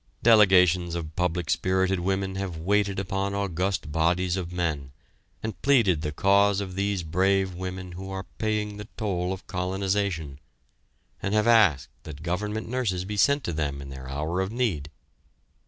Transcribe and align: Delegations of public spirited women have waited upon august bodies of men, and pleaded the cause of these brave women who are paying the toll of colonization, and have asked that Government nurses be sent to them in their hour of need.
Delegations 0.23 0.95
of 0.95 1.15
public 1.15 1.47
spirited 1.51 1.99
women 1.99 2.33
have 2.33 2.57
waited 2.57 2.97
upon 2.97 3.35
august 3.35 3.91
bodies 3.91 4.35
of 4.35 4.51
men, 4.51 4.91
and 5.43 5.61
pleaded 5.61 6.01
the 6.01 6.11
cause 6.11 6.59
of 6.59 6.73
these 6.73 7.03
brave 7.03 7.53
women 7.53 7.91
who 7.91 8.09
are 8.09 8.25
paying 8.39 8.77
the 8.77 8.87
toll 8.97 9.31
of 9.31 9.45
colonization, 9.45 10.39
and 11.21 11.35
have 11.35 11.45
asked 11.45 11.89
that 12.01 12.23
Government 12.23 12.67
nurses 12.67 13.05
be 13.05 13.15
sent 13.15 13.43
to 13.43 13.53
them 13.53 13.79
in 13.79 13.89
their 13.89 14.09
hour 14.09 14.41
of 14.41 14.51
need. 14.51 14.89